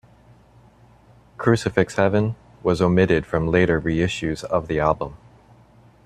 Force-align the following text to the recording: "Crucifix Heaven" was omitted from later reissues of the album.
"Crucifix 1.37 1.93
Heaven" 1.95 2.35
was 2.63 2.81
omitted 2.81 3.23
from 3.23 3.47
later 3.49 3.79
reissues 3.79 4.43
of 4.43 4.67
the 4.67 4.79
album. 4.79 5.15